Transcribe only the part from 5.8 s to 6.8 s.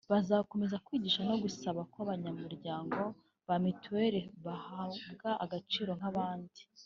nk’abandi